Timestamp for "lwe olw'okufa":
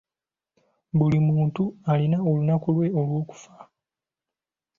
2.75-3.53